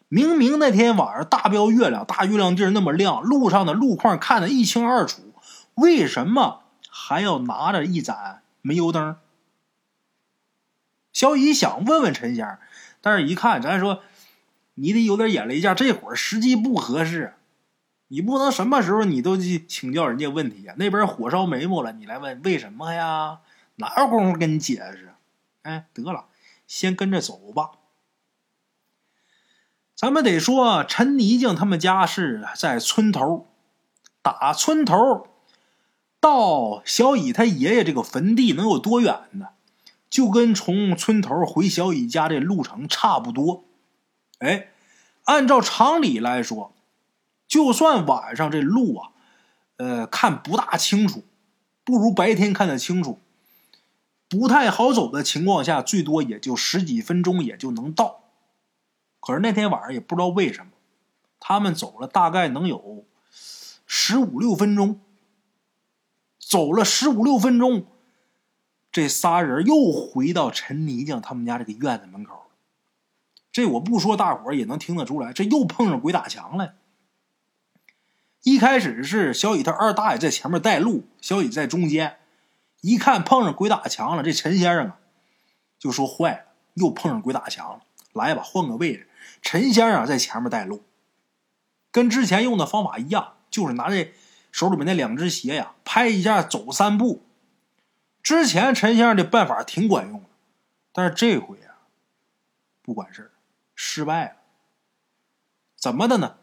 [0.09, 5.35] 明明那天晚上大标月亮，大月亮地儿那么亮，路上的路况看得一清二楚，
[5.75, 9.17] 为什么还要拿着一盏煤油灯？
[11.13, 12.59] 小乙想问问陈先生。
[13.01, 14.03] 但是，一看，咱说，
[14.75, 15.75] 你得有点眼力见。
[15.75, 17.35] 这会儿时机不合适，
[18.09, 20.75] 你不能什么时候你都去请教人家问题呀。
[20.77, 23.41] 那边火烧眉毛了，你来问为什么呀？
[23.79, 25.15] 哪有功夫跟你解释？
[25.67, 26.27] 哎，得了，
[26.69, 27.73] 先跟着走吧。
[29.97, 33.49] 咱们得说，陈泥匠他们家是在村头，
[34.23, 35.27] 打村头
[36.21, 39.49] 到小乙他爷爷这个坟地能有多远呢？
[40.09, 43.65] 就跟从村头回小乙家这路程差不多，
[44.39, 44.69] 哎，
[45.25, 46.73] 按照常理来说，
[47.49, 49.11] 就算晚上这路啊，
[49.79, 51.25] 呃，看不大清楚，
[51.83, 53.19] 不如白天看得清楚，
[54.29, 58.25] 不太好走的情况下，最多也就十几分钟也就能到。
[59.21, 60.73] 可是那天晚上也不知道为什么，
[61.41, 63.05] 他们走了大概能有
[63.87, 65.01] 十五六分钟，
[66.39, 67.87] 走了十五六分钟。
[68.93, 72.47] 这仨人又回到陈泥匠他们家这个院子门口
[73.53, 76.75] 这我不说，大伙儿也能听得出来，这又碰上鬼打墙了。
[78.43, 82.17] 一开始是小雨他二大爷在前面带路，小雨在中间。
[82.87, 84.99] 一看碰上鬼打墙了，这陈先生啊
[85.77, 86.45] 就说：“坏了，
[86.75, 87.81] 又碰上鬼打墙了，
[88.13, 89.09] 来吧，换个位置。”
[89.43, 90.85] 陈先生在前面带路，
[91.91, 94.15] 跟之前用的方法一样，就是拿这
[94.53, 97.27] 手里面那两只鞋呀，拍一下，走三步。
[98.23, 100.29] 之前陈先生的办法挺管用的，
[100.93, 101.91] 但是这回啊，
[102.83, 103.33] 不管事
[103.75, 104.37] 失败了。
[105.77, 106.37] 怎么的呢？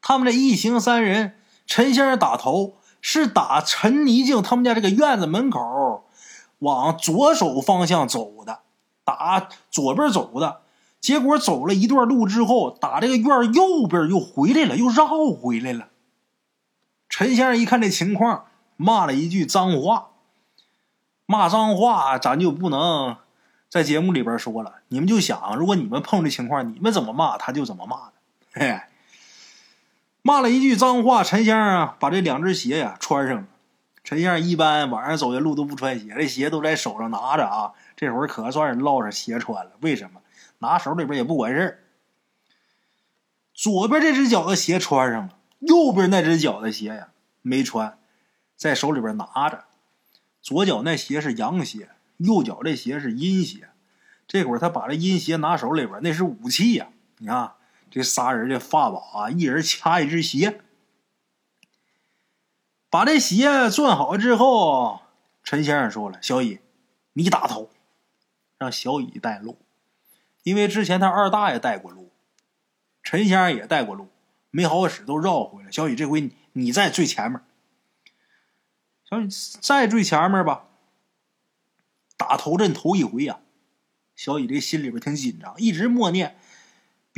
[0.00, 6.04] 他们这一行三人，陈先生打头是打陈泥静他们家这个院子门口
[6.60, 8.60] 往左手方向走的，
[9.04, 10.60] 打左边走的，
[11.00, 15.88] 结果走了一段路之后，打这个院右边又回来了，又绕回来了。
[17.08, 18.44] 陈先生一看这情况，
[18.76, 20.08] 骂了一句脏话。
[21.26, 23.16] 骂脏话，咱就不能
[23.68, 24.74] 在节目里边说了。
[24.88, 28.12] 你们就想，如果你们碰这情况，你们怎么骂，他就怎么骂的。
[28.52, 28.80] 嘿，
[30.22, 33.46] 骂了一句脏话，陈先生啊，把这两只鞋呀穿上了。
[34.02, 37.72] 陈先生一般晚上走的路都不穿鞋，这鞋都在手上拿着啊。
[37.96, 39.72] 这会儿可算是落上鞋穿了。
[39.80, 40.20] 为什么？
[40.58, 41.82] 拿手里边也不管事
[43.54, 47.08] 左边这只脚的鞋穿上了，右边那只脚的鞋呀
[47.40, 47.98] 没穿，
[48.56, 49.64] 在手里边拿着。
[50.42, 53.68] 左脚那鞋是阳鞋，右脚这鞋是阴鞋。
[54.26, 56.88] 这会儿他把这阴鞋拿手里边，那是武器呀！
[57.18, 57.52] 你看
[57.90, 60.60] 这仨人这法宝啊，一人掐一只鞋。
[62.88, 65.02] 把这鞋攥好之后，
[65.44, 66.60] 陈先生说了：“小乙，
[67.12, 67.70] 你打头，
[68.58, 69.58] 让小乙带路，
[70.42, 72.10] 因为之前他二大爷带过路，
[73.02, 74.08] 陈先生也带过路，
[74.50, 75.70] 没好使都绕回来。
[75.70, 77.40] 小乙，这回你你在最前面。”
[79.08, 79.28] 小乙
[79.60, 80.66] 在最前面吧，
[82.16, 83.40] 打头阵头一回呀，
[84.16, 86.36] 小乙这心里边挺紧张，一直默念：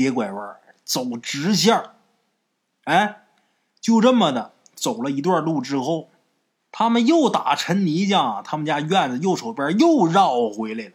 [0.03, 1.81] 别拐弯，走直线
[2.83, 3.23] 哎，
[3.81, 6.11] 就这么的走了一段路之后，
[6.73, 10.93] 他们又打陈泥匠他们家院子右手边又绕回来了。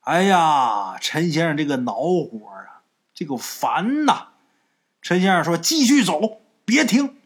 [0.00, 2.82] 哎呀，陈先生这个恼火啊，
[3.14, 4.30] 这个烦呐！
[5.00, 7.16] 陈先生说：“继续走，别停。”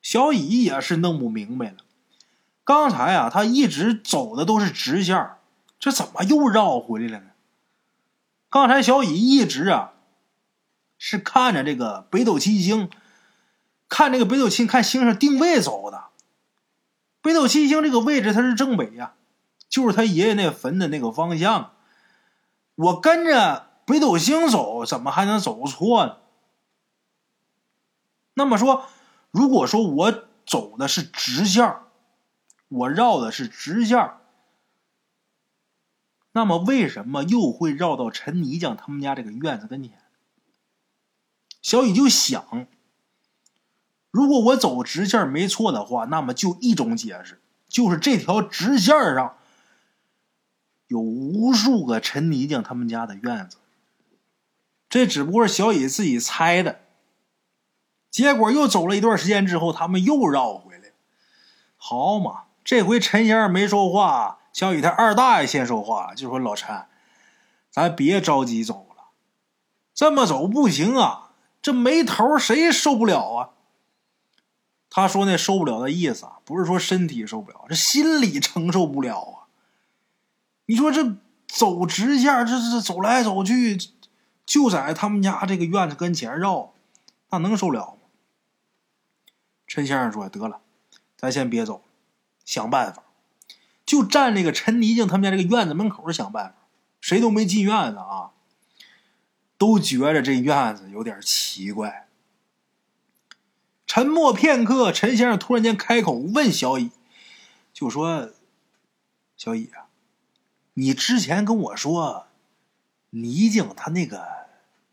[0.00, 1.76] 小乙也是弄不明白了，
[2.64, 5.32] 刚才啊，他一直走的都是直线，
[5.78, 7.31] 这怎么又绕回来了呢？
[8.52, 9.94] 刚才小乙一直啊
[10.98, 12.90] 是看着这个北斗七星，
[13.88, 16.08] 看这个北斗七星看星星定位走的。
[17.22, 19.14] 北斗七星这个位置它是正北呀，
[19.70, 21.72] 就是他爷爷那坟的那个方向。
[22.74, 26.16] 我跟着北斗星走，怎么还能走错呢？
[28.34, 28.84] 那么说，
[29.30, 31.76] 如果说我走的是直线，
[32.68, 34.10] 我绕的是直线。
[36.32, 39.92] 那么，为什么又会绕到陈泥匠他们家这个院子跟前？
[41.60, 42.66] 小雨就想，
[44.10, 49.36] 如果我走直线没错的话，那么就一种解释，就是这条直线上
[50.88, 53.58] 有无数个陈泥匠他们家的院子。
[54.88, 56.80] 这只不过是小雨自己猜的。
[58.10, 60.92] 结果又走了一段时间之后，他们又绕回来。
[61.76, 64.40] 好嘛，这回陈先生没说话。
[64.52, 66.84] 小雨他二大爷先说话，就说：“老陈，
[67.70, 69.04] 咱别着急走了，
[69.94, 73.50] 这么走不行啊，这没头谁受不了啊？”
[74.90, 79.48] 他说那受不了的意思啊，不是说身体受不了，这心理承受不了啊。
[80.66, 81.16] 你说这
[81.48, 83.78] 走直线，这这走来走去，
[84.44, 86.74] 就在他们家这个院子跟前绕，
[87.30, 88.08] 那能受了吗？
[89.66, 90.60] 陈先生说：“得了，
[91.16, 91.82] 咱先别走，
[92.44, 93.02] 想办法。”
[93.84, 96.68] 就站那个陈泥匠他们家这个院子门口想办法，
[97.00, 98.30] 谁都没进院子啊，
[99.58, 102.08] 都觉着这院子有点奇怪。
[103.86, 106.92] 沉默片刻，陈先生突然间开口问小乙，
[107.74, 108.30] 就说
[109.36, 109.88] ：“小乙啊，
[110.74, 112.28] 你之前跟我说，
[113.10, 114.46] 泥匠他那个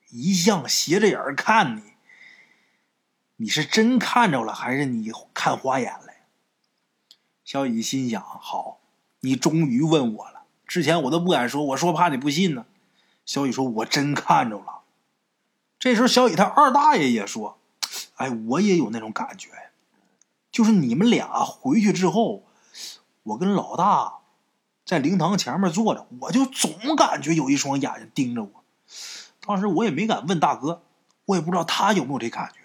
[0.10, 1.94] 一向斜着眼看你，
[3.38, 6.08] 你是真看着了，还是你看花眼了？”
[7.46, 8.79] 小乙心想：好。
[9.22, 12.66] 你终于问我了，之前我都不敢说，我说怕你不信呢。
[13.26, 14.82] 小雨说：“我真看着了。”
[15.78, 17.60] 这时候，小雨他二大爷也说
[18.16, 19.50] ：“哎，我也有那种感觉，
[20.52, 22.44] 就是你们俩回去之后，
[23.24, 24.20] 我跟老大
[24.84, 28.64] 在灵堂前面坐着，我就总感觉有一双眼睛盯着我。
[29.42, 30.82] 当时我也没敢问大哥，
[31.26, 32.60] 我也不知道他有没有这感觉。”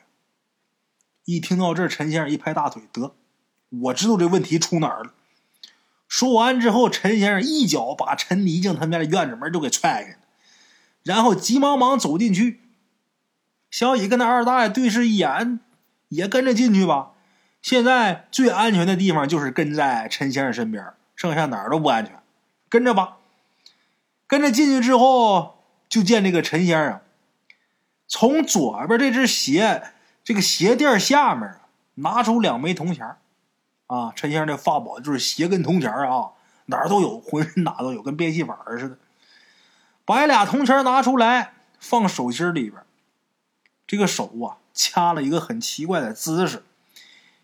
[1.27, 3.15] 一听到这，陈先生一拍大腿：“得，
[3.69, 5.13] 我知道这问题出哪儿了。”
[6.09, 10.19] 说完之后，陈先生一脚把陈泥匠他们家的院子门就给踹开了，
[11.03, 12.61] 然后急忙忙走进去。
[13.71, 15.59] 小乙跟那二大爷对视一眼，
[16.09, 17.11] 也跟着进去吧。
[17.61, 20.87] 现在最安全的地方就是跟在陈先生身边，
[21.17, 22.15] 剩下哪儿都不安全。
[22.69, 23.17] 跟着吧，
[24.27, 27.01] 跟着进去之后，就见这个陈先生
[28.07, 29.83] 从左边这只鞋
[30.23, 31.57] 这个鞋垫下面
[31.95, 33.19] 拿出两枚铜钱儿。
[33.95, 36.31] 啊，陈先生这法宝就是鞋跟铜钱啊，
[36.67, 38.99] 哪儿都有，浑身哪都有，跟变戏法似的。
[40.05, 42.83] 把俩铜钱拿出来，放手心里边。
[43.87, 46.65] 这个手啊，掐了一个很奇怪的姿势，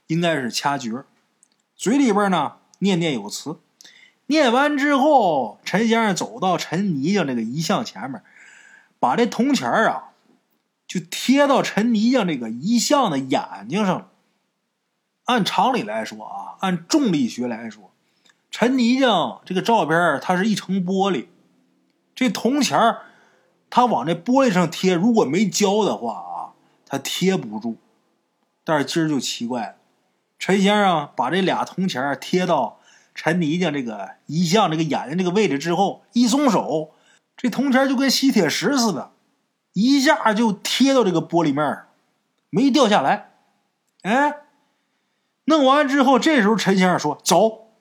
[0.09, 1.05] 应该是掐诀。
[1.77, 3.61] 嘴里边呢，念念有词。
[4.27, 8.23] 念完之后，陈先生走到陈泥匠这个遗像前面，
[8.99, 10.11] 把这铜钱啊，
[10.89, 14.10] 就贴到陈泥匠这个遗像的眼睛上了。
[15.31, 17.93] 按常理来说啊，按重力学来说，
[18.51, 21.27] 陈泥匠这个照片它是一层玻璃，
[22.17, 23.03] 这铜钱儿
[23.71, 26.35] 它往这玻璃上贴，如果没胶的话啊，
[26.85, 27.77] 它贴不住。
[28.65, 29.75] 但是今儿就奇怪了，
[30.37, 32.81] 陈先生把这俩铜钱贴到
[33.15, 36.91] 陈泥匠这个遗像这个眼睛这个位置之后，一松手，
[37.37, 39.13] 这铜钱就跟吸铁石似的，
[39.75, 41.85] 一下就贴到这个玻璃面，
[42.51, 43.31] 没掉下来。
[44.03, 44.35] 哎。
[45.51, 47.73] 弄完之后，这时候陈先生说：“走。”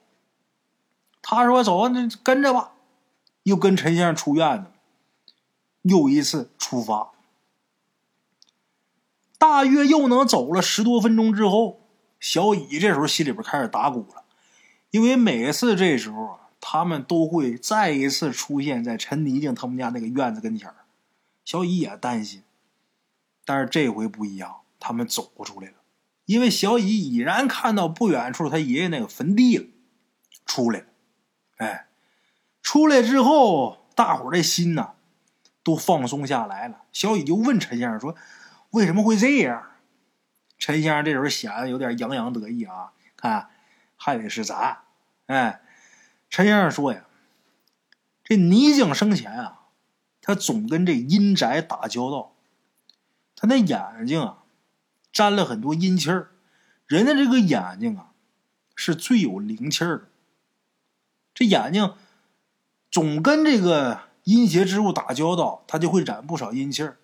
[1.22, 2.72] 他说：“走，那跟着吧。”
[3.44, 4.70] 又跟陈先生出院子，
[5.82, 7.12] 又一次出发。
[9.38, 11.80] 大约又能走了十多分钟之后，
[12.20, 14.24] 小乙这时候心里边开始打鼓了，
[14.90, 20.70] 因为每次这时候啊，他们都会再一次出现在陈泥静他们家那个院子跟前
[21.46, 22.42] 小乙也担心，
[23.46, 25.79] 但是这回不一样，他们走出来了。
[26.30, 29.66] 因为小乙已然看到不远处他爷爷那个坟地了，
[30.46, 30.86] 出来了，
[31.56, 31.88] 哎，
[32.62, 34.92] 出来之后，大伙儿的心呐
[35.64, 36.82] 都放松下来了。
[36.92, 38.14] 小乙就问陈先生说
[38.70, 39.72] ：“为什么会这样？”
[40.56, 43.50] 陈先生这时候显得有点洋洋得意啊，看
[43.96, 44.82] 还得是咱。
[45.26, 45.60] 哎，
[46.28, 47.06] 陈先生说呀
[48.22, 49.62] ：“这泥匠生前啊，
[50.22, 52.36] 他总跟这阴宅打交道，
[53.34, 54.36] 他那眼睛啊。”
[55.12, 56.30] 沾了很多阴气儿，
[56.86, 58.12] 人的这个眼睛啊，
[58.74, 60.04] 是最有灵气儿的。
[61.34, 61.94] 这眼睛
[62.90, 66.98] 总跟这个阴邪之物打交道，它就会染不少阴气儿。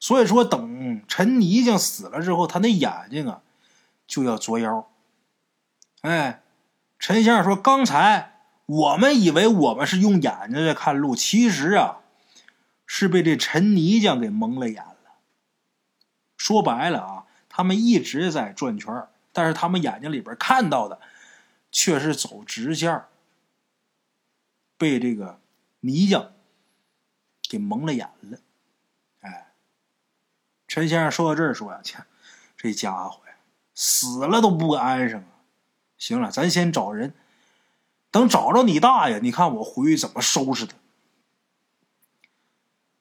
[0.00, 3.42] 所以说，等陈泥匠死了之后，他那眼睛啊
[4.06, 4.90] 就要作妖。
[6.00, 6.42] 哎，
[6.98, 11.98] 陈先生说，刚才我们以为我们是用眼睛在看路，其实啊
[12.84, 15.20] 是被这陈泥匠给蒙了眼了。
[16.36, 17.24] 说白了啊，
[17.54, 20.98] 他们一直在转圈，但是他们眼睛里边看到的
[21.70, 23.04] 却是走直线，
[24.78, 25.38] 被这个
[25.80, 26.32] 泥匠
[27.42, 28.38] 给蒙了眼了。
[29.20, 29.52] 哎，
[30.66, 31.98] 陈先生说到这儿说呀：“切，
[32.56, 33.34] 这家伙呀，
[33.74, 35.44] 死了都不安生啊！
[35.98, 37.12] 行了，咱先找人，
[38.10, 40.74] 等找着你大爷，你看我回去怎么收拾他。”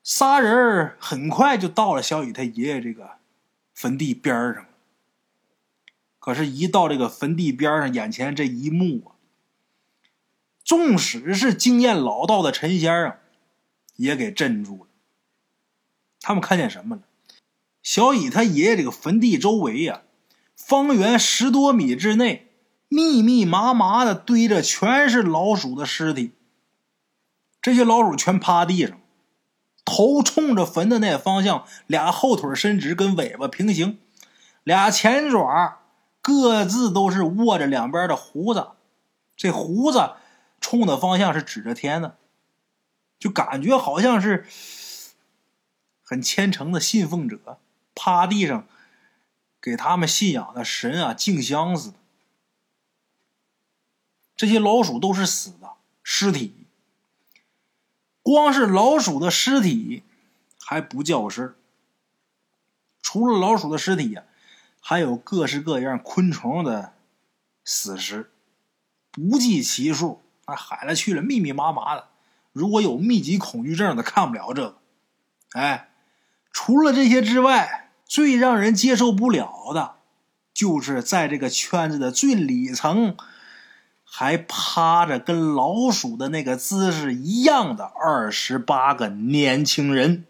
[0.04, 3.21] 仨人很快就到了小雨他爷爷这个。
[3.82, 4.68] 坟地边上，
[6.20, 9.18] 可是，一到这个坟地边上，眼前这一幕啊，
[10.64, 13.18] 纵使是经验老道的陈先生，
[13.96, 14.88] 也给镇住了。
[16.20, 17.02] 他们看见什么了？
[17.82, 20.04] 小乙他爷爷这个坟地周围呀，
[20.56, 22.52] 方圆十多米之内，
[22.88, 26.34] 密密麻麻的堆着全是老鼠的尸体。
[27.60, 29.01] 这些老鼠全趴地上。
[29.84, 34.00] 头冲着坟的那方向，俩后腿伸直，跟尾巴平行，
[34.64, 35.80] 俩前爪
[36.22, 38.70] 各自都是握着两边的胡子，
[39.36, 40.14] 这胡子
[40.60, 42.18] 冲的方向是指着天的，
[43.20, 44.46] 就感觉好像是
[46.04, 47.60] 很虔诚的信奉者
[47.96, 48.68] 趴地上
[49.60, 51.96] 给他们信仰的神啊敬香似的。
[54.36, 55.72] 这些老鼠都是死的
[56.04, 56.61] 尸体。
[58.24, 60.04] 光是老鼠的尸体
[60.64, 61.56] 还不叫事儿，
[63.02, 64.24] 除了老鼠的尸体呀，
[64.80, 66.94] 还有各式各样昆虫的
[67.66, 68.32] 死尸，
[69.12, 72.10] 不计其数，那，海了去了，密密麻麻的。
[72.54, 74.78] 如果有密集恐惧症的，看不了这个。
[75.54, 75.92] 哎，
[76.52, 79.96] 除了这些之外，最让人接受不了的，
[80.54, 83.18] 就是在这个圈子的最里层。
[84.14, 90.26] 还趴着跟老鼠的那个姿势一样的二十八个年轻人。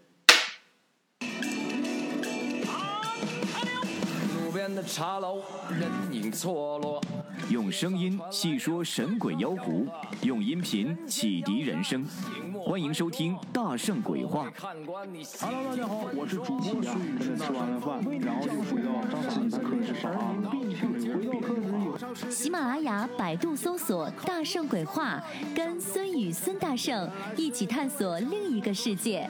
[4.72, 7.02] 边的茶楼，人影错落。
[7.50, 9.86] 用声音细说神鬼妖狐，
[10.22, 12.06] 用音频启迪人生。
[12.64, 14.50] 欢迎收听《大圣鬼话》。
[14.62, 18.90] Hello，大家好，我是主播孙宇，吃完了饭，然后就回到
[19.30, 20.36] 自己的课室上啊。
[20.50, 25.22] 回到课室有喜马拉雅、百度搜索“大圣鬼话”，
[25.54, 29.30] 跟孙宇、孙大圣一起探索另一个世界。